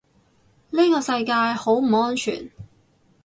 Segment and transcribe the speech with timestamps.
[0.71, 2.49] 呢個世界好唔安全